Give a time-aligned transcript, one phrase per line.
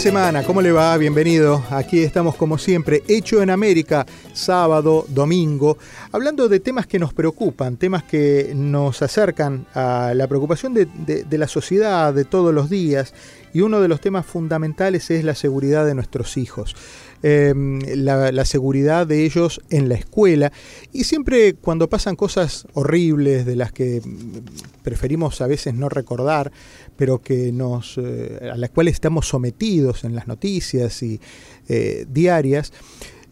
[0.00, 0.96] Semana, ¿cómo le va?
[0.96, 1.62] Bienvenido.
[1.68, 5.76] Aquí estamos como siempre, Hecho en América, sábado, domingo,
[6.10, 11.46] hablando de temas que nos preocupan, temas que nos acercan a la preocupación de, la
[11.46, 13.12] sociedad de todos los días.
[13.52, 16.74] Y uno de los temas fundamentales es la seguridad de nuestros hijos.
[17.20, 20.50] La, la seguridad de ellos en la escuela.
[20.92, 26.52] Y siempre cuando pasan cosas horribles de las que mm, preferimos a veces no recordar,
[27.00, 31.18] pero que nos, eh, a las cuales estamos sometidos en las noticias y
[31.66, 32.74] eh, diarias,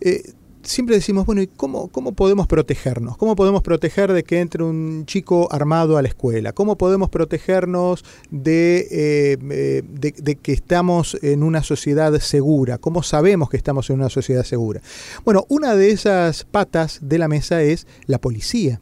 [0.01, 0.23] eh,
[0.63, 3.19] siempre decimos, bueno, ¿y cómo, cómo podemos protegernos?
[3.19, 6.55] ¿Cómo podemos proteger de que entre un chico armado a la escuela?
[6.55, 12.79] ¿Cómo podemos protegernos de, de que estamos en una sociedad segura?
[12.79, 14.81] ¿Cómo sabemos que estamos en una sociedad segura?
[15.27, 18.81] Bueno, una de esas patas de la mesa es la policía.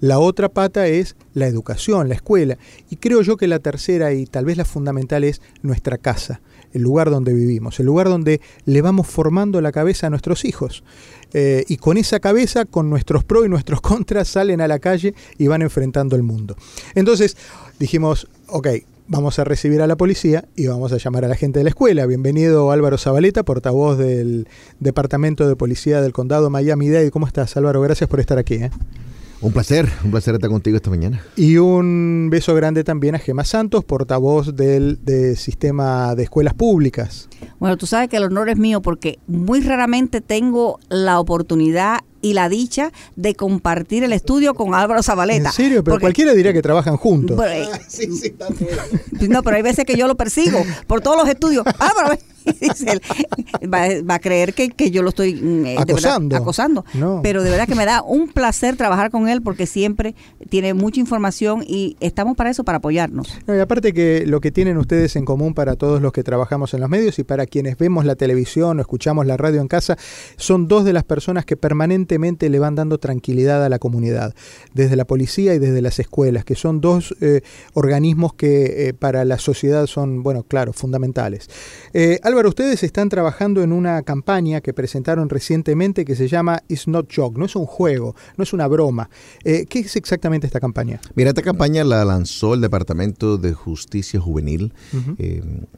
[0.00, 2.58] La otra pata es la educación, la escuela.
[2.90, 6.40] Y creo yo que la tercera y tal vez la fundamental es nuestra casa,
[6.72, 10.84] el lugar donde vivimos, el lugar donde le vamos formando la cabeza a nuestros hijos.
[11.32, 15.14] Eh, y con esa cabeza, con nuestros pros y nuestros contras, salen a la calle
[15.38, 16.56] y van enfrentando el mundo.
[16.94, 17.36] Entonces
[17.78, 18.68] dijimos, ok,
[19.06, 21.70] vamos a recibir a la policía y vamos a llamar a la gente de la
[21.70, 22.06] escuela.
[22.06, 24.48] Bienvenido Álvaro Zabaleta, portavoz del
[24.80, 27.10] Departamento de Policía del Condado Miami-Dade.
[27.10, 27.80] ¿Cómo estás Álvaro?
[27.80, 28.54] Gracias por estar aquí.
[28.54, 28.70] ¿eh?
[29.44, 31.22] Un placer, un placer estar contigo esta mañana.
[31.36, 37.28] Y un beso grande también a Gema Santos, portavoz del, de Sistema de Escuelas Públicas.
[37.58, 42.32] Bueno, tú sabes que el honor es mío porque muy raramente tengo la oportunidad y
[42.32, 45.50] la dicha de compartir el estudio con Álvaro Zabaleta.
[45.50, 45.84] ¿En serio?
[45.84, 47.36] Pero Porque- cualquiera diría que trabajan juntos.
[47.38, 51.66] Pero, eh, no, pero hay veces que yo lo persigo por todos los estudios.
[51.78, 53.00] Álvaro, él,
[53.72, 56.36] va, va a creer que, que yo lo estoy mm, eh, de verdad, Acosando.
[56.36, 56.84] acosando.
[56.94, 57.20] No.
[57.22, 60.14] Pero de verdad que me da un placer trabajar con él porque siempre
[60.48, 63.28] tiene mucha información y estamos para eso, para apoyarnos.
[63.46, 66.72] No, y aparte que lo que tienen ustedes en común para todos los que trabajamos
[66.74, 69.96] en los medios y para quienes vemos la televisión o escuchamos la radio en casa,
[70.36, 74.34] son dos de las personas que permanentemente le van dando tranquilidad a la comunidad,
[74.72, 77.42] desde la policía y desde las escuelas, que son dos eh,
[77.72, 81.48] organismos que eh, para la sociedad son, bueno, claro, fundamentales.
[81.92, 86.88] Eh, Álvaro, ustedes están trabajando en una campaña que presentaron recientemente que se llama It's
[86.88, 89.10] Not Joke, no es un juego, no es una broma.
[89.42, 91.00] ¿Qué es exactamente esta campaña?
[91.14, 94.72] Mira, esta campaña la lanzó el Departamento de Justicia Juvenil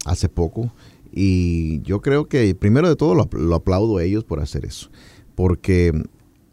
[0.04, 0.72] hace poco
[1.12, 4.64] y yo creo que primero de todo lo, apl- lo aplaudo a ellos por hacer
[4.66, 4.91] eso,
[5.34, 5.92] porque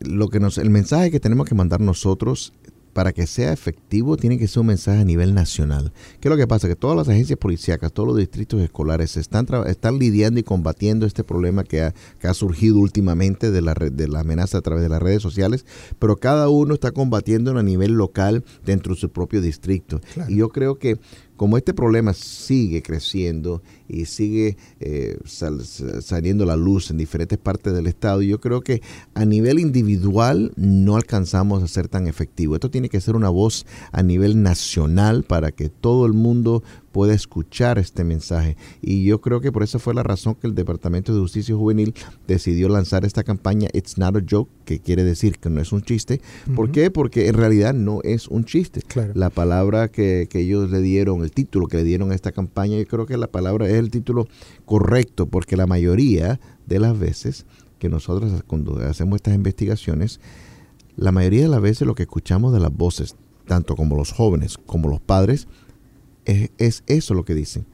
[0.06, 2.53] lo que nos, el mensaje que tenemos que mandar nosotros
[2.94, 5.91] para que sea efectivo tiene que ser un mensaje a nivel nacional.
[6.19, 6.68] ¿Qué es lo que pasa?
[6.68, 11.24] Que todas las agencias policíacas, todos los distritos escolares están, están lidiando y combatiendo este
[11.24, 14.90] problema que ha, que ha surgido últimamente de la, de la amenaza a través de
[14.90, 15.66] las redes sociales,
[16.00, 20.00] pero cada uno está combatiendo a nivel local dentro de su propio distrito.
[20.28, 21.00] Y yo creo que
[21.35, 27.73] como este problema sigue creciendo y sigue eh, sal- saliendo la luz en diferentes partes
[27.73, 28.81] del estado, yo creo que
[29.13, 32.55] a nivel individual no alcanzamos a ser tan efectivos.
[32.57, 36.63] Esto tiene que ser una voz a nivel nacional para que todo el mundo
[36.94, 38.56] pueda escuchar este mensaje.
[38.81, 41.94] Y yo creo que por esa fue la razón que el Departamento de Justicia Juvenil
[42.28, 45.81] decidió lanzar esta campaña It's Not a Joke, que quiere decir que no es un
[45.81, 46.22] chiste.
[46.56, 46.92] ¿Por qué?
[46.92, 48.81] Porque en realidad no es un chiste.
[48.88, 49.12] Claro.
[49.16, 52.78] La palabra que, que ellos le dieron, el título que le dieron a esta campaña,
[52.78, 54.28] yo creo que la palabra es el título
[54.66, 57.46] correcto, porque la mayoría de las veces
[57.80, 60.19] que nosotros cuando hacemos estas investigaciones,
[60.96, 63.16] la mayoría de las veces lo que escuchamos de las voces,
[63.48, 65.48] tanto como los jóvenes como los padres,
[66.25, 67.66] es, es eso lo que dicen.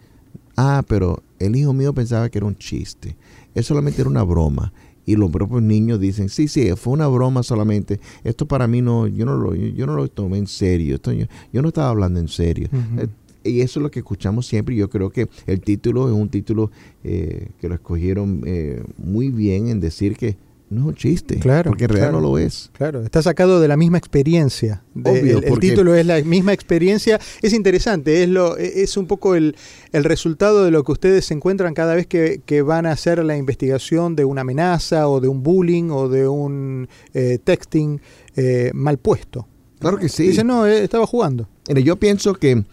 [0.56, 3.16] Ah, pero el hijo mío pensaba que era un chiste.
[3.56, 4.74] Es solamente era una broma.
[5.06, 8.00] Y los propios niños dicen, sí, sí, fue una broma solamente.
[8.24, 10.96] Esto para mí no, yo no lo, yo no lo tomé en serio.
[10.96, 12.69] Esto yo, yo no estaba hablando en serio.
[12.98, 13.07] Eh,
[13.44, 14.75] y eso es lo que escuchamos siempre.
[14.75, 16.72] y Yo creo que el título es un título
[17.04, 20.36] eh, que lo escogieron eh, muy bien en decir que
[20.69, 21.39] no es un chiste.
[21.39, 22.21] Claro, Porque en realidad claro.
[22.21, 22.69] no lo es.
[22.74, 24.83] Claro, está sacado de la misma experiencia.
[24.94, 27.19] De- Obvio, el, título es la misma experiencia.
[27.42, 29.56] Es interesante, es, lo, es un poco el,
[29.92, 33.36] el resultado de lo que ustedes encuentran cada vez que, que van a hacer la
[33.36, 38.00] investigación de una amenaza o de un bullying o de un eh, texting
[38.36, 39.48] eh, mal puesto.
[39.80, 40.27] Claro que sí.
[40.27, 41.48] Dicen, no, eh, estaba jugando.
[41.68, 42.63] Mire, yo pienso que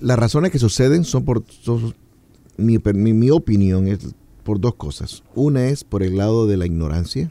[0.00, 1.94] las razones que suceden son por, son-
[2.56, 4.00] mi, mi, mi opinión es
[4.50, 5.22] por dos cosas.
[5.36, 7.30] Una es por el lado de la ignorancia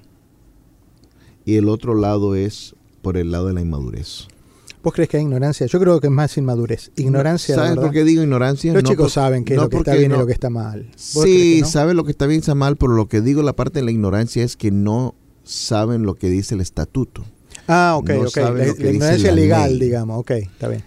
[1.44, 4.30] y el otro lado es por el lado de la inmadurez.
[4.82, 5.68] ¿Vos crees que hay ignorancia?
[5.68, 6.92] Yo creo que es más inmadurez.
[6.96, 7.56] Ignorancia.
[7.56, 8.72] ¿Sabes por qué digo ignorancia?
[8.74, 10.28] Los No chicos por- saben qué es no lo que está bien y no- lo
[10.28, 10.84] que está mal.
[11.14, 13.44] ¿Vos crees Sí, saben lo que está bien y está mal, pero lo que digo,
[13.44, 15.14] la parte de la ignorancia es que no
[15.44, 17.26] saben lo que dice el estatuto.
[17.68, 18.38] Ah, ok, ok.
[18.38, 19.80] La, la ignorancia legal, ley.
[19.88, 20.18] digamos.
[20.22, 20.84] Ok, está bien.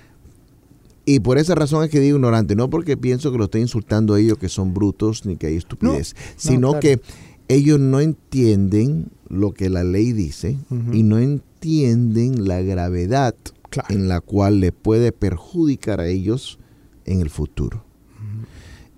[1.04, 4.14] Y por esa razón es que digo ignorante, no porque pienso que lo estoy insultando
[4.14, 6.80] a ellos que son brutos ni que hay estupidez, sino claro.
[6.80, 7.00] que
[7.48, 10.58] ellos no entienden lo que la ley dice
[10.92, 13.34] y no entienden la gravedad
[13.70, 13.94] Claro.
[13.94, 16.58] en la cual le puede perjudicar a ellos
[17.06, 17.84] en el futuro.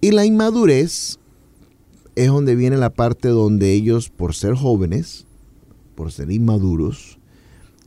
[0.01, 1.19] Y la inmadurez
[2.17, 5.27] es donde viene la parte donde ellos, por ser jóvenes,
[5.95, 7.19] por ser inmaduros,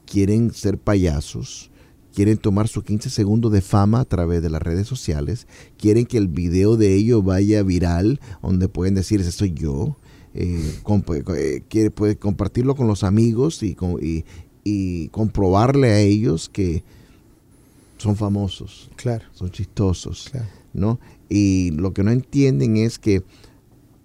[0.05, 1.71] quieren ser payasos,
[2.17, 5.45] quieren tomar sus 15 segundos de fama a través de las redes sociales,
[5.77, 9.97] quieren que el video de ellos vaya viral, donde pueden decir, ese soy yo,
[10.33, 14.25] eh, comp- eh, quiere, puede compartirlo con los amigos y, con- y-
[14.63, 16.83] y comprobarle a ellos que
[17.99, 20.47] son famosos, Claro, son chistosos, claro.
[20.73, 20.99] ¿no?
[21.29, 23.21] Y lo que no entienden es que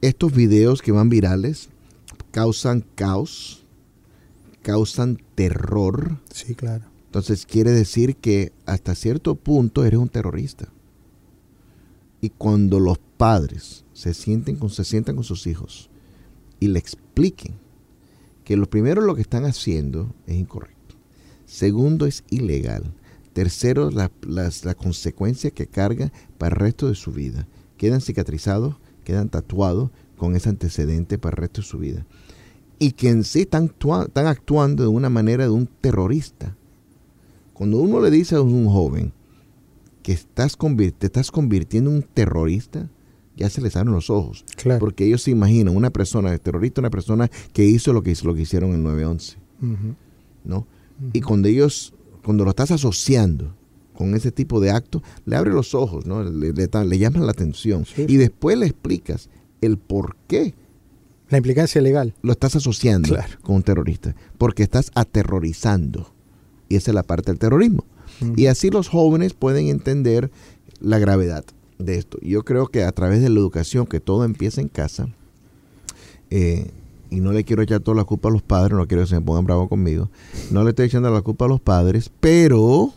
[0.03, 1.71] estos videos que van virales
[2.31, 3.65] causan caos,
[4.61, 6.92] causan terror, Sí, claro.
[7.13, 10.71] Entonces quiere decir que hasta cierto punto eres un terrorista.
[12.23, 15.91] Y cuando los padres se sienten con, se sientan con sus hijos
[16.59, 17.53] y le expliquen
[18.45, 20.95] que lo primero lo que están haciendo es incorrecto.
[21.45, 22.95] Segundo es ilegal.
[23.35, 27.47] Tercero, la, las- la consecuencia que carga para el resto de su vida.
[27.77, 32.07] Quedan cicatrizados, quedan tatuados con ese antecedente para el resto de su vida.
[32.79, 33.65] Y que en sí están,
[34.07, 36.57] están actuando de una manera de un terrorista.
[37.63, 39.13] Cuando uno le dice a un joven
[40.03, 40.59] que estás
[40.99, 42.91] te estás convirtiendo en un terrorista,
[43.37, 44.45] ya se les abren los ojos.
[44.57, 44.81] Claro.
[44.81, 48.35] Porque ellos se imaginan una persona terrorista, una persona que hizo lo que, hizo, lo
[48.35, 49.37] que hicieron en el 9-11.
[49.63, 49.77] Ujú.
[50.45, 50.67] ¿no?
[51.13, 51.95] Y cuando ellos,
[52.25, 53.55] cuando lo estás asociando
[53.95, 56.21] con ese tipo de acto, le abre los ojos, ¿no?
[56.25, 57.85] Le, le, le llaman la atención.
[57.87, 58.07] Sí.
[58.09, 59.31] Y después le explicas
[59.61, 60.53] el por qué
[61.29, 62.13] La implicancia legal.
[62.23, 63.39] lo estás asociando Claro.
[63.41, 64.17] con un terrorista.
[64.37, 66.13] Porque estás aterrorizando.
[66.73, 67.85] Y esa es la parte del terrorismo.
[68.37, 70.31] Y así los jóvenes pueden entender
[70.81, 71.45] la gravedad
[71.79, 72.17] de esto.
[72.23, 75.09] Yo creo que a través de la educación, que todo empieza en casa,
[76.31, 76.71] eh,
[77.11, 79.17] y no le quiero echar toda la culpa a los padres, no quiero que se
[79.17, 80.09] me pongan bravos conmigo,
[80.51, 82.95] no le estoy echando la culpa a los padres, pero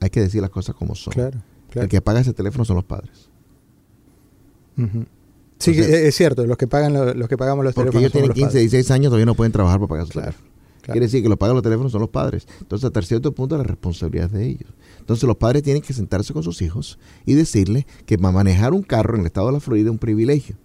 [0.00, 1.12] hay que decir las cosas como son.
[1.12, 1.38] Claro,
[1.70, 1.84] claro.
[1.84, 3.28] El que paga ese teléfono son los padres.
[5.58, 8.12] Sí, Entonces- es cierto, los que pagan lo- los que pagamos los Porque teléfonos ellos
[8.12, 8.70] somos tienen los 15, padres.
[8.72, 10.55] 16 años, todavía no pueden trabajar para pagar su Claro, teléfono.
[10.92, 12.46] Quiere decir que los pagan los teléfonos son los padres.
[12.60, 14.70] Entonces, hasta cierto punto, la responsabilidad es de ellos.
[15.00, 19.14] Entonces, los padres tienen que sentarse con sus hijos y decirle que manejar un carro
[19.14, 20.56] en el estado de la Florida es un privilegio.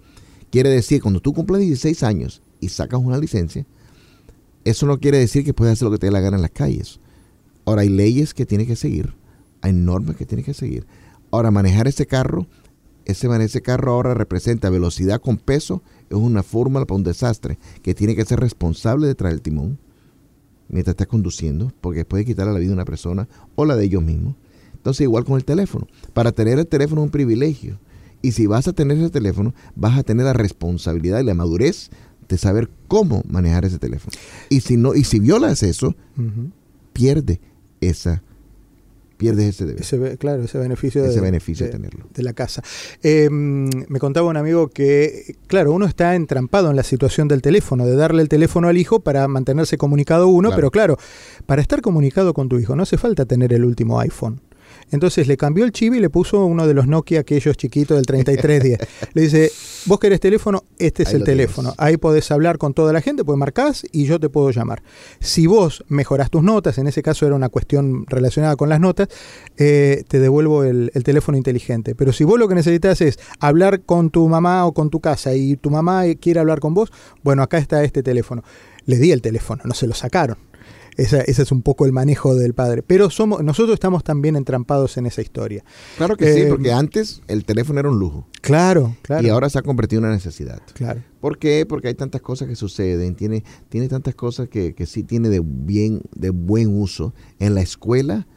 [0.51, 3.65] Quiere decir, cuando tú cumples 16 años y sacas una licencia,
[4.63, 6.51] eso no quiere decir que puedes hacer lo que te dé la gana en las
[6.51, 7.00] calles.
[7.66, 9.16] Ahora, hay leyes que tienes que seguir,
[9.61, 10.85] hay normas que tienes que seguir.
[11.31, 12.45] Ahora, manejar ese carro,
[13.06, 17.95] ese, ese carro ahora representa velocidad con peso, es una fórmula para un desastre, que
[17.95, 19.80] tiene que ser responsable detrás del timón
[20.71, 24.01] mientras estás conduciendo, porque puede quitarle la vida a una persona o la de ellos
[24.04, 24.35] mismos.
[24.73, 25.87] Entonces, igual con el teléfono.
[26.13, 27.80] Para tener el teléfono es un privilegio.
[28.23, 31.90] Y si vas a tener ese teléfono, vas a tener la responsabilidad y la madurez
[32.28, 34.13] de saber cómo manejar ese teléfono.
[34.49, 36.51] Y si no, y si violas eso, Ujú.
[36.94, 37.42] pierde
[37.81, 38.23] esa,
[39.21, 39.81] pierdes ese deber.
[39.81, 42.06] Ese, claro, ese beneficio, Ese de, beneficio de de- tenerlo.
[42.13, 42.61] de la casa.
[43.04, 47.85] Eh, me contaba un amigo que, claro, uno está entrampado en la situación del teléfono,
[47.85, 50.56] de darle el teléfono al hijo para mantenerse comunicado uno, Claro.
[50.57, 50.97] pero claro,
[51.45, 54.42] para estar comunicado con tu hijo no hace falta tener el último iPhone.
[54.92, 58.06] Entonces le cambió el chip y le puso uno de los Nokia aquellos chiquitos del
[58.06, 58.80] 3310.
[59.14, 59.52] le dice,
[59.86, 61.69] vos querés teléfono, este es Ahí el teléfono.
[61.69, 61.80] tienes.
[61.80, 64.83] Ahí podés hablar con toda la gente, pues marcás y yo te puedo llamar.
[65.19, 69.07] Si vos mejorás tus notas, en ese caso era una cuestión relacionada con las notas,
[69.57, 71.95] eh, te devuelvo el, el teléfono inteligente.
[71.95, 75.33] Pero si vos lo que necesitas es hablar con tu mamá o con tu casa
[75.33, 76.92] y tu mamá quiere hablar con vos,
[77.24, 78.44] bueno, acá está este teléfono.
[78.86, 80.38] Le di el teléfono, no se lo sacaron.
[80.98, 82.83] Ese es un poco el manejo del padre.
[82.83, 85.64] Pero somos, nosotros estamos también entrampados en esa historia.
[85.98, 89.26] Claro que sí, Eh, porque antes el teléfono era un lujo Claro, claro.
[89.26, 90.62] y ahora se ha convertido en una necesidad.
[90.74, 91.02] Claro.
[91.19, 91.66] ¿Por qué?
[91.68, 95.42] Porque hay tantas cosas que suceden, tiene, tiene tantas cosas que, que sí tiene de
[95.44, 97.14] bien, de buen uso.
[97.40, 98.28] En la escuela,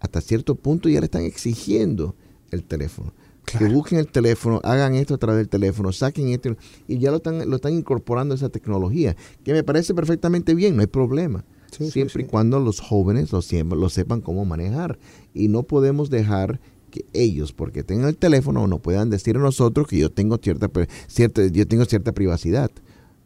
[0.00, 2.14] hasta cierto punto ya le están exigiendo
[2.50, 3.12] el teléfono.
[3.58, 6.56] Que busquen el teléfono, hagan esto a través del teléfono, saquen esto
[6.88, 10.76] y ya lo están, lo están incorporando a esa tecnología, que me parece perfectamente bien,
[10.76, 11.44] no hay problema.
[11.76, 12.26] Sí, siempre sí.
[12.26, 14.98] y cuando los jóvenes lo, sepan cómo manejar.
[15.32, 19.88] Y no podemos dejar que ellos, porque tengan el teléfono, no puedan decir a nosotros
[19.88, 20.70] que yo tengo cierta,
[21.08, 22.70] cierta, yo tengo cierta privacidad.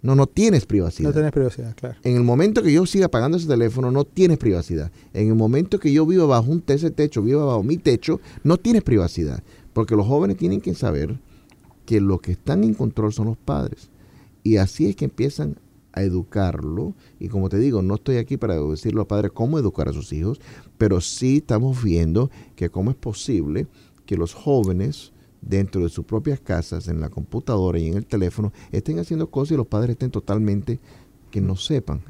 [0.01, 1.09] No, no tienes privacidad.
[1.09, 1.97] No tenés privacidad, claro.
[2.05, 4.93] En el momento que yo siga pagando ese teléfono, no tienes privacidad.
[5.13, 8.59] En el momento que yo viva bajo un ese techo, viva bajo mi techo, no
[8.59, 9.43] tienes privacidad.
[9.73, 11.19] Porque los jóvenes tienen que saber
[11.85, 13.91] que los que están en control son los padres.
[14.45, 15.59] Y así es que empiezan
[15.99, 16.95] a educarlo.
[17.19, 19.93] Y como te digo, no estoy aquí para decirle a los padres cómo educar a
[19.93, 20.41] sus hijos,
[20.77, 23.67] pero sí estamos viendo que cómo es posible
[24.07, 28.53] que los jóvenes dentro de sus propias casas, en la computadora y en el teléfono,
[28.73, 30.81] estén haciendo cosas y los padres estén totalmente
[31.31, 32.03] que no sepan.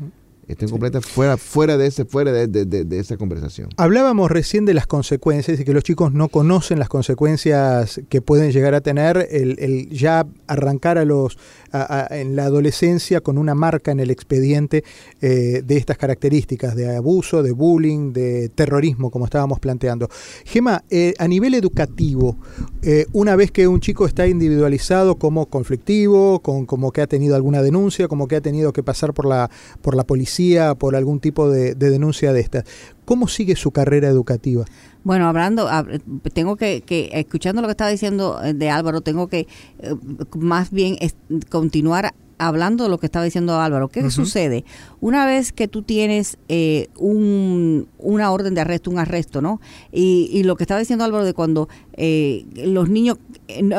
[0.49, 3.69] Estén completamente fuera, fuera de ese, fuera de, de- de- de esa conversación.
[3.77, 8.51] Hablábamos recién de las consecuencias y que los chicos no conocen las consecuencias que pueden
[8.51, 11.37] llegar a tener el, el ya arrancar a los
[11.71, 14.85] a- a- en la adolescencia con una marca en el expediente
[15.21, 20.09] eh, de estas características de abuso, de bullying, de terrorismo, como estábamos planteando.
[20.47, 22.37] Gema, eh, a nivel educativo,
[22.83, 27.37] eh, una vez que un chico está individualizado como conflictivo, con, como que ha tenido
[27.37, 29.51] alguna denuncia, como que ha tenido que pasar por la,
[29.83, 30.38] por la policía,
[30.79, 32.65] por algún tipo de, de denuncia de esta,
[33.05, 34.65] ¿cómo sigue su carrera educativa?
[35.05, 36.01] Bueno, hablando, hab-
[36.33, 39.47] tengo que, que, escuchando lo que estaba diciendo eh, de Álvaro, tengo que
[39.81, 39.95] eh,
[40.37, 41.17] más bien es-
[41.49, 43.89] continuar hablando de lo que estaba diciendo Álvaro.
[43.89, 44.65] ¿Qué sucede?
[45.01, 49.61] Una vez que tú tienes eh, un, una orden de arresto, un arresto, ¿no?
[49.91, 53.19] Y, y lo que estaba diciendo Álvaro de cuando eh, los niños...
[53.49, 53.79] eh, no,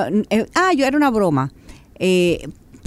[0.55, 1.53] ah, yo era una broma.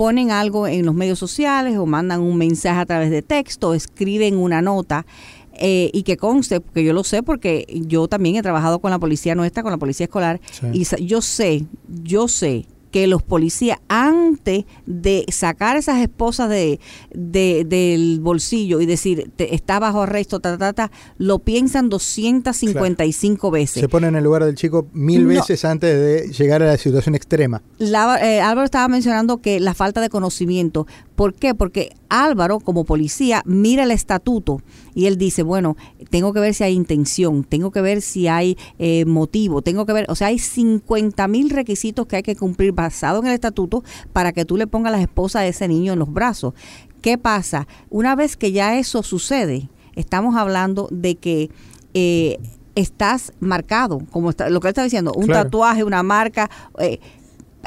[0.02, 3.75] Ponen algo en los medios sociales o mandan un mensaje a través de texto, o
[3.75, 5.06] escriben una nota
[5.52, 8.99] eh, y que conste, porque yo lo sé porque yo también he trabajado con la
[8.99, 10.66] policía nuestra, con la policía escolar, Sí.
[10.73, 11.66] y yo sé,
[12.02, 16.78] yo sé que los policías antes de sacar esas esposas de,
[17.12, 23.50] de- del bolsillo y decir te- está bajo arresto, ta, ta, ta, lo piensan 255
[23.50, 23.80] veces.
[23.80, 25.28] Se pone en el lugar del chico mil No.
[25.30, 27.62] veces antes de llegar a la situación extrema.
[27.78, 30.87] La- eh, Álvaro estaba mencionando que la falta de conocimiento.
[31.23, 31.55] ¿Por qué?
[31.55, 34.61] Porque Álvaro, como policía, mira el estatuto
[34.93, 35.76] y él dice, bueno,
[36.11, 39.93] tengo que ver si hay intención, tengo que ver si hay eh, motivo, tengo que
[39.93, 43.85] ver, o sea, hay 50 mil requisitos que hay que cumplir basado en el estatuto
[44.12, 46.55] para que tú le pongas las esposas de ese niño en los brazos.
[47.00, 47.69] ¿Qué pasa?
[47.88, 51.50] Una vez que ya eso sucede, estamos hablando de que...
[51.95, 52.41] eh,
[52.75, 55.45] estás marcado, como está, lo que él está diciendo, un Claro.
[55.45, 56.50] tatuaje, una marca,
[56.81, 56.99] eh,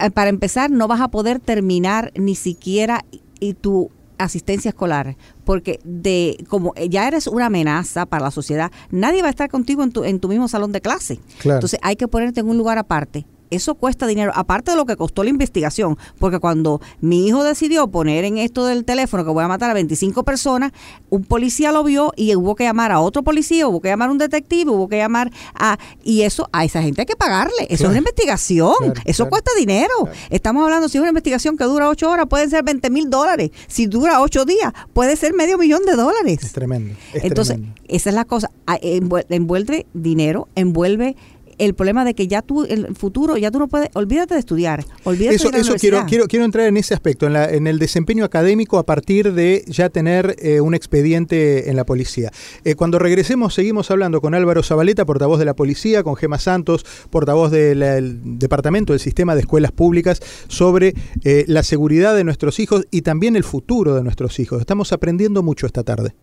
[0.02, 3.06] eh, para empezar, no vas a poder terminar ni siquiera
[3.39, 9.22] y, tu asistencia escolar, porque de como ya eres una amenaza para la sociedad, nadie
[9.22, 11.20] va a estar contigo en tu, en tu mismo salón de clase.
[11.39, 11.58] Claro.
[11.58, 13.25] Entonces hay que ponerte en un lugar aparte.
[13.56, 17.88] Eso cuesta dinero, aparte de lo que costó la investigación, porque cuando mi hijo decidió
[17.88, 20.72] poner en esto del teléfono que voy a matar a 25 personas,
[21.10, 24.12] un policía lo vio y hubo que llamar a otro policía, hubo que llamar a
[24.12, 25.78] un detective, hubo que llamar a...
[26.04, 27.66] Y eso, a esa gente hay que pagarle.
[27.70, 29.30] Eso es una investigación, Claro, eso claro.
[29.30, 29.94] cuesta dinero.
[30.30, 33.52] Estamos hablando, si es una investigación que dura ocho horas, pueden ser 20 mil dólares.
[33.68, 36.52] Si dura ocho días, puede ser medio millón de Es dólares.
[36.54, 36.96] tremendo.
[37.14, 37.80] es Entonces, tremendo.
[37.88, 38.52] esa es la cosa.
[38.68, 41.16] Ah, envuel- Envuelve dinero, envuelve
[41.58, 44.86] el problema de que ya tú, el futuro, ya tú no puedes, olvídate de estudiar,
[45.04, 47.68] olvídate Eso, de la eso quiero, quiero, quiero entrar en ese aspecto, en, la- en
[47.68, 52.32] el desempeño académico a partir de ya tener eh, un expediente en la policía.
[52.64, 56.86] Eh, cuando regresemos seguimos hablando con Álvaro Zabaleta, portavoz de la policía, con Gema Santos,
[57.10, 60.94] portavoz del el Departamento del Sistema de Escuelas Públicas, sobre
[61.24, 64.60] eh, la seguridad de nuestros hijos y también el futuro de nuestros hijos.
[64.60, 66.16] Estamos aprendiendo mucho esta tarde.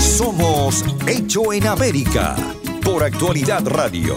[0.00, 2.36] Somos Hecho en América
[2.84, 4.16] por Actualidad Radio.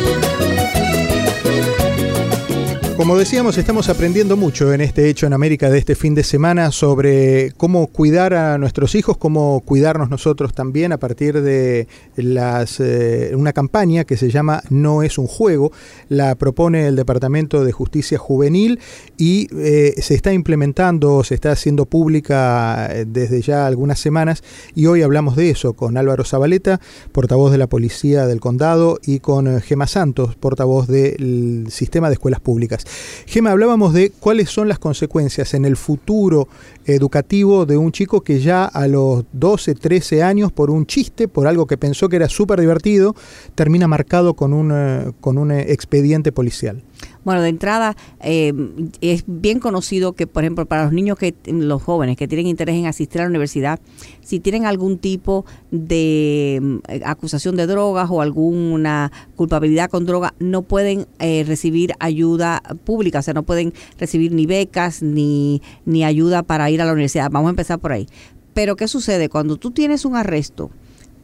[3.01, 6.71] Como decíamos, estamos aprendiendo mucho en este hecho en América de este fin de semana
[6.71, 13.31] sobre cómo cuidar a nuestros hijos, cómo cuidarnos nosotros también a partir de las, eh,
[13.33, 15.71] una campaña que se llama No es un juego.
[16.09, 18.79] La propone el Departamento de Justicia Juvenil
[19.17, 24.43] y eh, se está implementando, se está haciendo pública eh, desde ya algunas semanas
[24.75, 26.79] y hoy hablamos de eso con Álvaro Zabaleta,
[27.11, 32.41] portavoz de la Policía del Condado, y con Gema Santos, portavoz del Sistema de Escuelas
[32.41, 32.85] Públicas.
[33.25, 36.47] Gema, hablábamos de cuáles son las consecuencias en el futuro
[36.85, 41.47] educativo de un chico que ya a los 12, 13 años, por un chiste, por
[41.47, 43.15] algo que pensó que era súper divertido,
[43.55, 46.83] termina marcado con un, eh, con un eh, expediente policial.
[47.23, 48.51] Bueno, de entrada, eh,
[48.99, 52.75] es bien conocido que, por ejemplo, para los niños, que los jóvenes que tienen interés
[52.75, 53.79] en asistir a la universidad,
[54.21, 60.63] si tienen algún tipo de mm, acusación de drogas o alguna culpabilidad con droga, no
[60.63, 66.41] pueden eh, recibir ayuda pública, o sea, no pueden recibir ni becas ni, ni ayuda
[66.41, 67.29] para ir a la universidad.
[67.31, 68.07] Vamos a empezar por ahí.
[68.53, 69.29] Pero, ¿qué sucede?
[69.29, 70.71] Cuando tú tienes un arresto,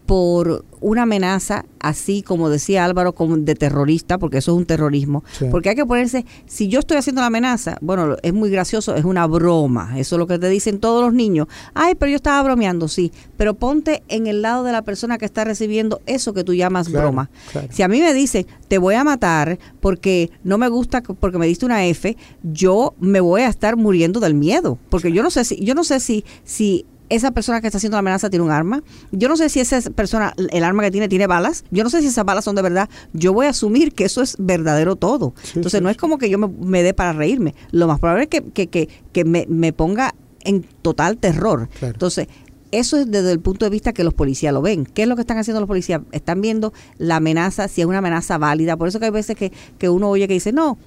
[0.07, 5.23] por una amenaza, así como decía Álvaro, como de terrorista, porque eso es un terrorismo.
[5.51, 9.03] Porque hay que ponerse, si yo estoy haciendo la amenaza, bueno, es muy gracioso, es
[9.03, 11.47] una broma, eso es lo que te dicen todos los niños.
[11.73, 15.25] Ay, pero yo estaba bromeando, sí, pero ponte en el lado de la persona que
[15.25, 17.29] está recibiendo eso que tú llamas broma.
[17.69, 21.47] Si a mí me dicen, te voy a matar porque no me gusta, porque me
[21.47, 25.43] diste una F, yo me voy a estar muriendo del miedo, porque yo no sé
[25.43, 28.51] si, yo no sé si, si esa persona que está haciendo la amenaza tiene un
[28.51, 28.83] arma.
[29.11, 31.63] Yo no sé si esa persona, el arma que tiene, tiene balas.
[31.71, 32.89] Yo no sé si esas balas son de verdad.
[33.13, 35.33] Yo voy a asumir que eso es verdadero todo.
[35.55, 37.55] Entonces no es como que yo me, dé para reírme.
[37.71, 41.69] Lo más probable es que, que, que, me, me, ponga en total terror.
[41.81, 42.27] Entonces,
[42.71, 44.85] eso es desde el punto de vista que los policías lo ven.
[44.85, 46.01] ¿Qué es lo que están haciendo los policías?
[46.11, 48.75] Están viendo la amenaza, si es una amenaza válida.
[48.75, 50.77] Por eso que hay veces que, que uno oye que dice, no,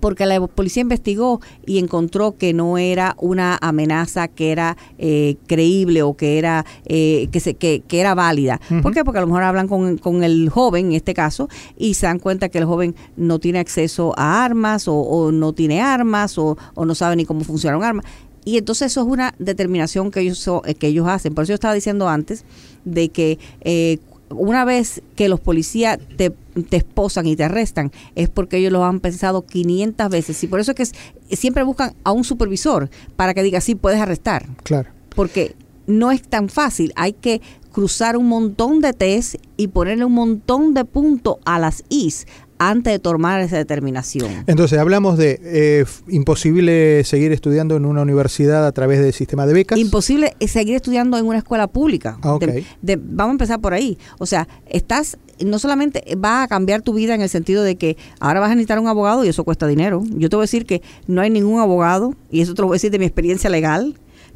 [0.00, 6.02] porque la policía investigó y encontró que no era una amenaza que era eh, creíble
[6.02, 8.60] o que era eh, que, se, que, era válida.
[8.82, 9.04] ¿Por qué?
[9.04, 12.18] Porque a lo mejor hablan con, con, el joven en este caso y se dan
[12.18, 16.84] cuenta que el joven no tiene acceso a armas o, no tiene armas o, o,
[16.84, 18.02] no sabe ni cómo funciona un arma.
[18.44, 21.34] Y entonces eso es una determinación que ellos, que ellos hacen.
[21.34, 22.44] Por eso yo estaba diciendo antes
[22.84, 23.98] de que eh,
[24.30, 26.32] una vez que los policías te,
[26.68, 30.42] te, esposan y te arrestan, es porque ellos lo han pensado 500 veces.
[30.44, 34.00] Y por eso es que siempre buscan a un supervisor para que diga, sí, puedes
[34.00, 34.46] arrestar.
[34.62, 34.90] Claro.
[35.14, 35.54] Porque
[35.86, 36.92] no es tan fácil.
[36.96, 37.40] Hay que
[37.72, 42.26] cruzar un montón de test y ponerle un montón de puntos a las Is
[42.58, 44.44] antes de tomar esa determinación.
[44.46, 49.54] Entonces, hablamos de eh, imposible seguir estudiando en una universidad a través del sistema de
[49.54, 49.78] becas.
[49.78, 52.18] Imposible seguir estudiando en una escuela pública.
[52.22, 53.98] Ah, vamos a empezar por ahí.
[54.18, 57.96] O sea, estás no solamente va a cambiar tu vida en el sentido de que
[58.20, 60.02] ahora vas a necesitar un abogado y eso cuesta dinero.
[60.10, 62.74] Yo te voy a decir que no hay ningún abogado, y eso te lo voy
[62.74, 63.94] a decir de mi experiencia legal,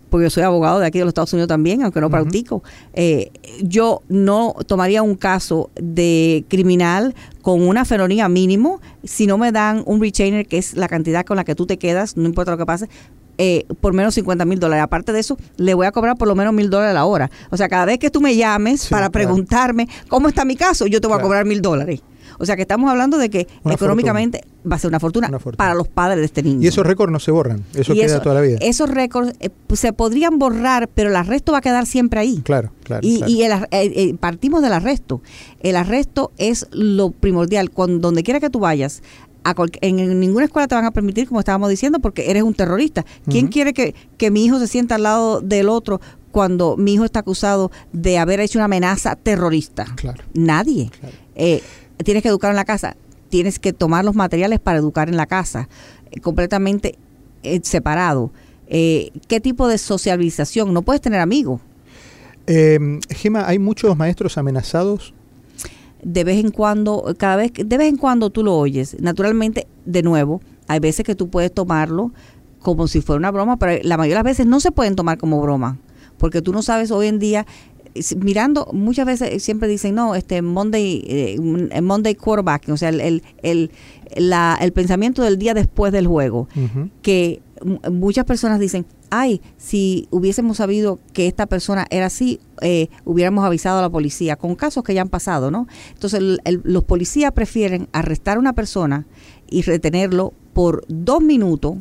[0.08, 2.62] porque yo soy abogado de aquí de los Estados Unidos también, aunque no practico,
[2.94, 3.30] eh,
[3.62, 9.82] yo no tomaría un caso de criminal con una felonía mínimo si no me dan
[9.86, 12.58] un retainer, que es la cantidad con la que tú te quedas, no importa lo
[12.58, 12.88] que pase,
[13.38, 14.82] eh, por menos 50 mil dólares.
[14.82, 17.30] Aparte de eso, le voy a cobrar por lo menos mil dólares a la hora.
[17.50, 21.00] O sea, cada vez que tú me llames para preguntarme cómo está mi caso, yo
[21.00, 22.02] te voy a cobrar mil dólares.
[22.38, 25.88] O sea que estamos hablando de que económicamente va a ser una fortuna, para los
[25.88, 26.62] padres de este niño.
[26.62, 28.58] Y esos récords no se borran, eso queda toda la vida.
[28.60, 32.40] Esos récords eh, pues, se podrían borrar, pero el arresto va a quedar siempre ahí.
[32.44, 33.06] Claro, claro.
[33.06, 35.20] Y, y el, eh, eh, partimos del arresto.
[35.60, 37.70] El arresto es lo primordial.
[37.70, 39.02] Cuando, donde quiera que tú vayas,
[39.80, 43.04] en ninguna escuela te van a permitir, como estábamos diciendo, porque eres un terrorista.
[43.28, 46.00] ¿Quién quiere que, que mi hijo se sienta al lado del otro
[46.32, 49.86] cuando mi hijo está acusado de haber hecho una amenaza terrorista?
[49.96, 50.22] Claro.
[50.34, 50.90] Nadie
[52.04, 52.96] tienes que educar en la casa,
[53.28, 55.68] tienes que tomar los materiales para educar en la casa,
[56.10, 56.98] eh, completamente
[57.42, 58.30] eh, separado.
[58.68, 60.72] Eh, ¿Qué tipo de socialización?
[60.72, 61.60] No puedes tener amigos.
[62.46, 62.78] Eh,
[63.10, 65.14] Gema, ¿hay muchos maestros amenazados?
[66.02, 68.96] De vez en cuando, cada vez, de vez en cuando tú lo oyes.
[69.00, 72.12] Naturalmente, de nuevo, hay veces que tú puedes tomarlo
[72.60, 75.18] como si fuera una broma, pero la mayoría de las veces no se pueden tomar
[75.18, 75.78] como broma,
[76.18, 77.46] porque tú no sabes hoy en día
[78.16, 83.70] mirando, muchas veces siempre dicen, no, este Monday, eh, Monday quarterback, o sea, el, el,
[84.16, 86.48] la, el pensamiento del día después del juego,
[87.02, 87.40] que
[87.90, 93.78] muchas personas dicen, ay, si hubiésemos sabido que esta persona era así, eh, hubiéramos avisado
[93.78, 95.66] a la policía, con casos que ya han pasado, ¿no?
[95.92, 99.06] Entonces, los policías prefieren arrestar a una persona
[99.48, 101.76] y retenerlo por dos minutos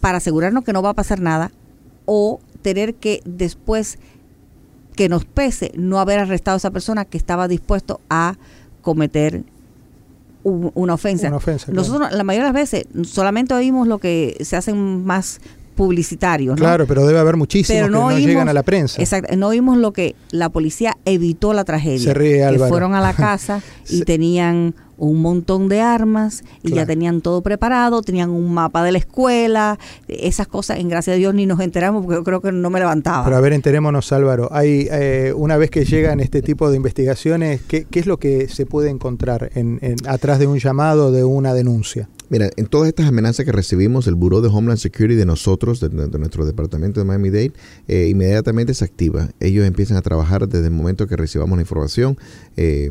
[0.00, 1.52] para asegurarnos que no va a pasar nada
[2.04, 3.98] o tener que después
[4.94, 8.36] que nos pese no haber arrestado a esa persona que estaba dispuesto a
[8.80, 9.44] cometer
[10.42, 11.28] una ofensa.
[11.28, 15.40] Nosotros la mayoría de las veces solamente oímos lo que se hacen más
[15.76, 16.56] publicitarios.
[16.56, 19.00] Claro, pero debe haber muchísimos que no llegan a la prensa.
[19.00, 22.00] Exacto, no vimos lo que la policía evitó la tragedia.
[22.00, 26.86] Se ríe, que fueron a la casa y tenían un montón de armas y ya
[26.86, 31.34] tenían todo preparado, tenían un mapa de la escuela, esas cosas, en gracia a Dios
[31.34, 33.24] ni nos enteramos porque yo creo que no me levantaba.
[33.24, 37.60] Pero a ver, enterémonos Álvaro, hay eh, una vez que llegan este tipo de investigaciones,
[37.62, 42.08] ¿qué, es lo que se puede encontrar en, atrás de un llamado, de una denuncia?
[42.28, 45.90] Mira, en todas estas amenazas que recibimos, el Buró de Homeland Security de nosotros, de,
[45.90, 47.52] nuestro departamento de Miami-Dade,
[47.86, 49.30] eh, inmediatamente se activa.
[49.38, 52.18] Ellos empiezan a trabajar desde el momento que recibamos la información.
[52.56, 52.90] Eh,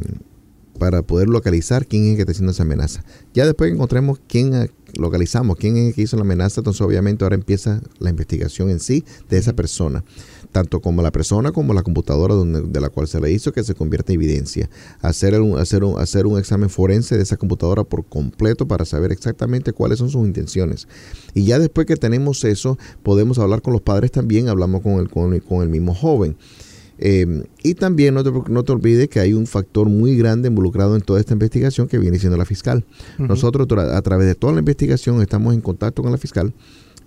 [0.77, 3.03] para poder localizar quién es el que está haciendo esa amenaza.
[3.33, 7.23] Ya después que encontremos quién localizamos, quién es el que hizo la amenaza, entonces obviamente
[7.23, 10.03] ahora empieza la investigación en sí de esa persona,
[10.51, 13.63] tanto como la persona como la computadora donde, de la cual se le hizo que
[13.63, 14.69] se convierte en evidencia.
[15.01, 19.11] Hacer un, hacer, un, hacer un examen forense de esa computadora por completo para saber
[19.11, 20.87] exactamente cuáles son sus intenciones.
[21.33, 25.09] Y ya después que tenemos eso, podemos hablar con los padres también, hablamos con el,
[25.09, 26.37] con, con el mismo joven.
[26.97, 30.95] Em, y también no te, no te olvides que hay un factor muy grande involucrado
[30.95, 32.85] en toda esta investigación que viene siendo la fiscal.
[33.17, 36.53] Nosotros a través de toda la investigación estamos en contacto con la fiscal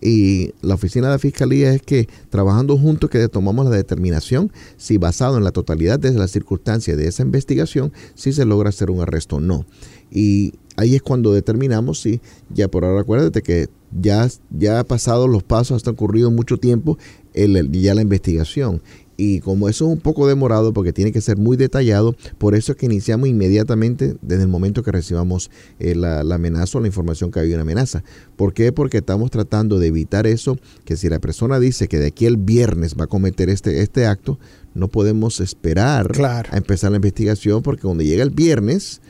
[0.01, 4.97] y la oficina de la fiscalía es que trabajando juntos que tomamos la determinación si
[4.97, 9.01] basado en la totalidad de las circunstancias de esa investigación si se logra hacer un
[9.01, 9.67] arresto o no.
[10.11, 12.21] Y ahí es cuando determinamos si,
[12.51, 16.99] ya por ahora acuérdate que ya, ya ha pasado los pasos, hasta ocurrido mucho tiempo
[17.35, 18.83] el, ya la investigación
[19.21, 22.71] y como eso es un poco demorado porque tiene que ser muy detallado, por eso
[22.73, 25.51] es que iniciamos inmediatamente desde el momento que recibamos
[25.81, 28.05] eh, la, amenaza o la información que había una amenaza.
[28.37, 28.71] ¿Por qué?
[28.71, 32.37] Porque estamos tratando de evitar eso, que si la persona dice que de aquí el
[32.37, 34.39] viernes va a cometer este, este acto,
[34.75, 39.01] no podemos esperar a empezar la investigación porque cuando llega el viernes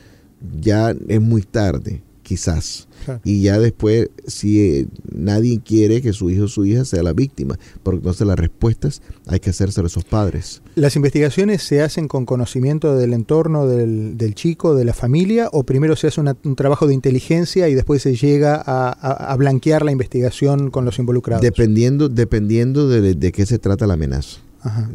[0.59, 2.87] ya es muy tarde, quizás.
[3.23, 7.11] Y ya después, si eh, nadie quiere que su hijo o su hija sea la
[7.11, 10.61] víctima, porque entonces las respuestas hay que hacerse a esos padres.
[10.75, 15.95] ¿Las investigaciones se hacen con conocimiento del entorno del, chico, de la familia, o primero
[15.95, 20.85] se hace un trabajo de inteligencia y después se llega a, blanquear la investigación con
[20.85, 21.41] los involucrados?
[21.41, 24.37] Dependiendo, dependiendo de, qué se trata la amenaza.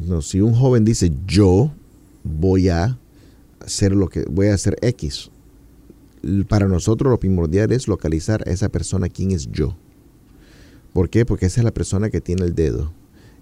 [0.06, 1.72] No, si un joven dice yo
[2.22, 2.96] voy a
[3.58, 5.30] hacer lo que voy a hacer X
[6.48, 9.76] para nosotros lo primordial es localizar a esa persona quién es yo.
[10.92, 11.26] ¿Por qué?
[11.26, 12.92] Porque esa es la persona que tiene el dedo.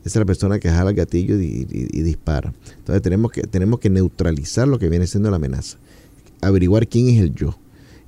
[0.05, 2.53] Esa es la persona que jala el gatillo y, dispara.
[2.79, 5.79] Entonces tenemos que, tenemos que neutralizar lo que viene siendo la amenaza.
[6.41, 7.57] Averiguar quién es el yo.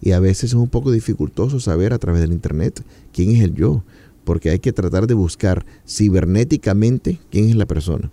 [0.00, 2.82] Y a veces es un poco dificultoso saber a través del Internet
[3.12, 3.84] quién es el yo.
[4.24, 8.10] Porque hay que tratar de buscar cibernéticamente quién es la persona.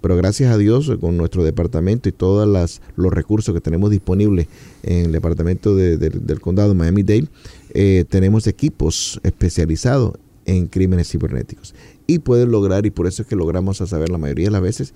[0.00, 4.48] Pero gracias a Dios, con nuestro departamento y todos los recursos que tenemos disponibles
[4.82, 7.28] en el departamento del condado de Miami-Dade,
[7.70, 10.14] eh, tenemos equipos especializados
[10.46, 11.74] en crímenes cibernéticos.
[12.06, 14.62] Y pueden lograr, y por eso es que logramos a saber la mayoría de las
[14.62, 14.94] veces,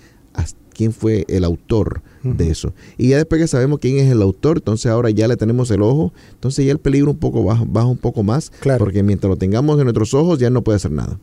[0.75, 2.73] quién fue el autor de eso.
[2.97, 5.83] Y ya después que sabemos quién es el autor, entonces ahora ya le tenemos el
[5.83, 9.37] ojo, entonces ya el peligro un poco baja, baja un poco más, porque mientras lo
[9.37, 11.19] tengamos en nuestros ojos ya no puede hacer nada.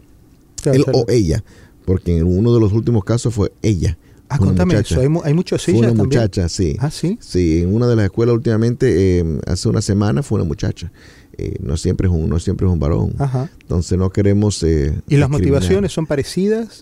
[0.65, 1.43] Él o ella
[1.85, 3.97] porque en uno de los últimos casos fue ella.
[4.27, 6.75] Ah, contame eso, hay, hay muchos Fue una muchacha, sí.
[6.79, 7.17] Ah, sí.
[7.21, 10.91] Sí, en una de las escuelas últimamente, eh, hace una semana, fue una muchacha.
[11.37, 13.13] Eh, no siempre es un, no siempre es un varón.
[13.19, 13.49] Ajá.
[13.61, 14.63] Entonces no queremos.
[14.63, 16.81] Eh, ¿Y las motivaciones son parecidas?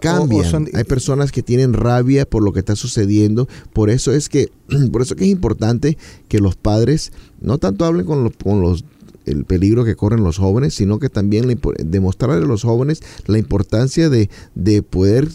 [0.00, 0.68] Cambian.
[0.74, 3.48] Hay personas que tienen rabia por lo que está sucediendo.
[3.72, 4.50] Por eso es que,
[4.92, 5.96] por eso que es importante
[6.28, 8.84] que los padres no tanto hablen con los, con los
[9.26, 11.46] el peligro que corren los jóvenes, sino que también
[11.84, 15.28] demostrarle a los jóvenes la importancia de, de poder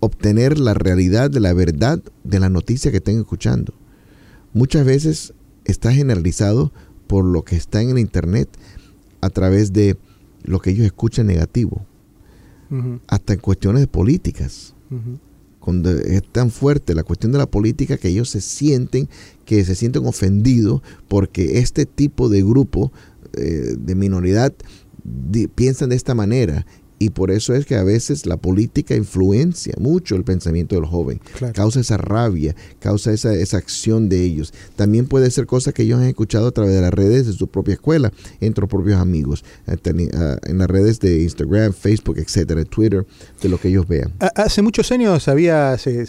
[0.00, 3.74] obtener la realidad de la verdad de la noticia que estén escuchando.
[4.52, 5.34] Muchas veces
[5.64, 6.72] está generalizado
[7.06, 8.48] por lo que está en el Internet
[9.20, 9.96] a través de
[10.42, 11.86] lo que ellos escuchan negativo,
[13.06, 14.74] hasta en cuestiones políticas
[15.62, 19.08] cuando es tan fuerte la cuestión de la política que ellos se sienten,
[19.44, 22.92] que se sienten ofendidos porque este tipo de grupo
[23.34, 24.52] eh, de minoridad
[25.54, 26.66] piensan de esta manera
[27.02, 31.20] y por eso es que a veces la política influencia mucho el pensamiento del joven,
[31.52, 34.54] causa esa rabia, causa esa, esa acción de ellos.
[34.76, 37.48] También puede ser cosas que ellos han escuchado a través de las redes de su
[37.48, 39.76] propia escuela, entre propios amigos, eh,
[40.14, 43.04] ah, en las redes de Instagram, Facebook, etcétera, Twitter,
[43.42, 44.12] de lo que ellos vean.
[44.36, 46.06] Hace muchos años había, se,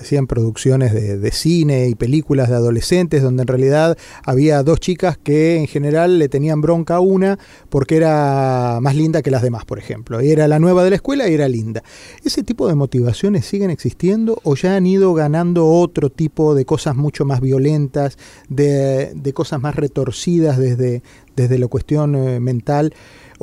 [0.00, 5.18] hacían producciones de, de cine y películas de adolescentes donde en realidad había dos chicas
[5.18, 9.64] que en general le tenían bronca a una porque era más linda que las demás,
[9.64, 10.11] por ejemplo.
[10.20, 11.82] Ejemplo, era la nueva de la escuela y era linda.
[12.24, 16.96] ¿Ese tipo de motivaciones siguen existiendo o ya han ido ganando otro tipo de cosas
[16.96, 21.02] mucho más violentas, de, cosas más retorcidas desde,
[21.36, 22.94] desde la cuestión eh, mental?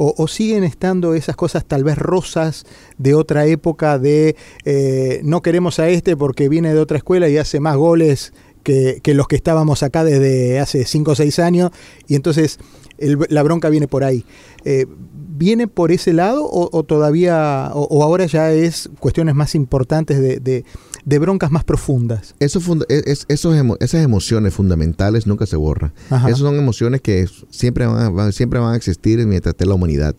[0.01, 2.65] O, siguen estando esas cosas tal vez rosas
[2.97, 7.37] de otra época de eh, no queremos a este porque viene de otra escuela y
[7.37, 8.31] hace más goles
[8.63, 11.71] que, los que estábamos acá desde hace 5 o 6 años
[12.07, 12.59] y entonces
[13.29, 14.25] la bronca viene por ahí.
[14.65, 14.85] Eh,
[15.37, 20.65] ¿Viene por ese lado o, todavía, o, ahora ya es cuestiones más importantes de,
[21.17, 22.35] broncas más profundas?
[22.39, 22.59] Eso
[22.89, 25.93] es, esas emociones fundamentales nunca se borran.
[26.09, 30.13] Esas son emociones que siempre van, siempre van a existir mientras esté la humanidad.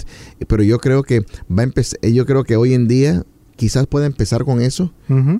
[0.46, 3.22] Pero yo creo que va a empezar, yo creo que hoy en día
[3.56, 4.90] quizás pueda empezar con eso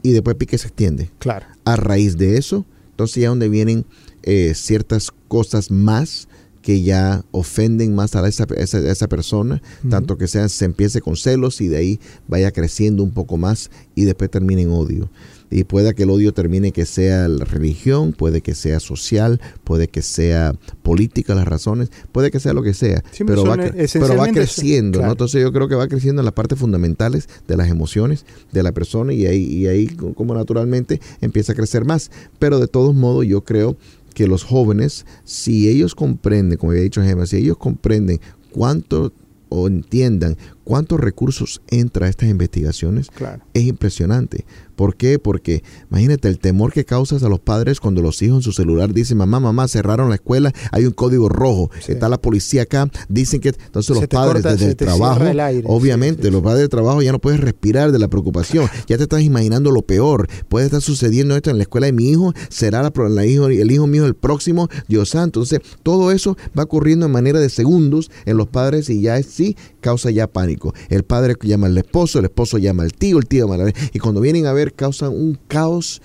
[0.03, 1.11] y después pique se extiende.
[1.21, 1.47] Claro.
[1.65, 3.87] A raíz de eso, entonces ya donde vienen
[4.25, 6.29] eh, ciertas cosas más
[6.63, 11.61] que ya ofenden más a esa, esa, persona, tanto que sea, se empiece con celos
[11.61, 15.11] y de ahí vaya creciendo un poco más y después termine en odio.
[15.53, 19.89] Y puede que el odio termine que sea la religión, puede que sea social, puede
[19.89, 24.29] que sea política las razones, puede que sea lo que sea, pero va, pero va,
[24.29, 25.05] creciendo.
[25.05, 28.71] Entonces yo creo que va creciendo en las partes fundamentales de las emociones de la
[28.71, 32.13] persona y ahí, y ahí como naturalmente empieza a crecer más.
[32.39, 33.77] Pero de todos modos yo creo
[34.21, 38.21] que los jóvenes, si ellos comprenden, como había dicho Gemma, si ellos comprenden
[38.53, 39.15] cuánto
[39.49, 40.37] o entiendan
[40.71, 43.09] cuántos recursos entra a estas investigaciones,
[43.55, 44.45] es impresionante.
[44.77, 45.19] ¿Por qué?
[45.19, 48.95] Porque imagínate el temor que causas a los padres cuando los hijos en su celular
[48.95, 53.41] dicen, mamá, mamá, cerraron la escuela, hay un código rojo, está la policía acá, dicen
[53.41, 55.25] que entonces los padres desde el trabajo,
[55.65, 59.23] obviamente, los padres de trabajo ya no puedes respirar de la preocupación, ya te estás
[59.23, 62.93] imaginando lo peor, puede estar sucediendo esto en la escuela de mi hijo, será la,
[63.09, 65.41] la hijo, el hijo mío el próximo, Dios santo.
[65.41, 69.27] Entonces, todo eso va ocurriendo en manera de segundos en los padres y ya es
[69.27, 70.60] sí causa ya pánico.
[70.89, 73.99] El padre llama al esposo, el esposo llama al tío, el tío llama al y
[73.99, 76.03] cuando vienen a ver causan un caos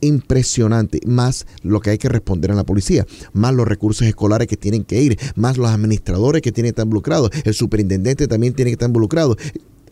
[0.00, 4.56] impresionante, más lo que hay que responder a la policía, más los recursos escolares que
[4.56, 8.70] tienen que ir, más los administradores que tienen que estar involucrados, el superintendente también tiene
[8.70, 9.36] que estar involucrado.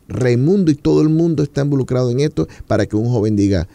[0.09, 3.69] Raimundo y todo el mundo está involucrado en esto para que un joven diga,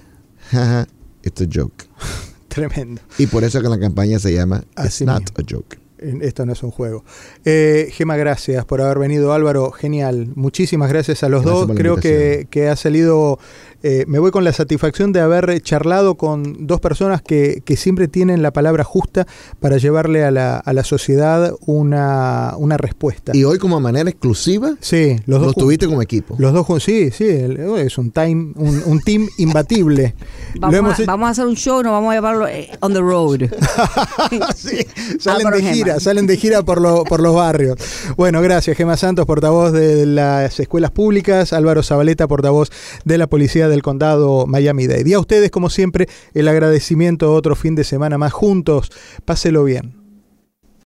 [0.51, 0.87] jaja,
[1.23, 1.85] it's a joke.
[2.49, 3.01] Tremendo.
[3.17, 6.63] Y por eso que la campaña se llama It's not a joke esto no es
[6.63, 7.03] un juego.
[7.43, 9.33] Eh, Gema, gracias por haber venido.
[9.33, 10.29] Álvaro, genial.
[10.35, 11.69] Muchísimas gracias a los dos.
[11.75, 13.39] Creo que, que, ha salido
[13.87, 18.41] eh, me voy con la satisfacción de haber charlado con dos personas que, siempre tienen
[18.41, 19.27] la palabra justa
[19.59, 23.33] para llevarle a la, a la sociedad una, respuesta.
[23.35, 26.35] Y hoy como manera exclusiva, sí, los dos tuviste como equipo.
[26.39, 30.15] Los dos, sí, sí, es un, time, un, team imbatible.
[30.55, 33.41] vamos, a, hacer un show, nos vamos a llevarlo eh, on the road.
[35.19, 37.77] salen de gira, salen de gira por, lo, por los barrios.
[38.17, 42.71] Bueno, gracias, Gema Santos, portavoz de las escuelas públicas, Álvaro Zabaleta, portavoz
[43.03, 45.09] de la Policía de condado Miami-Dade.
[45.09, 48.91] Y a ustedes, como siempre, el agradecimiento otro fin de semana más juntos.
[49.25, 50.04] Páselo bien.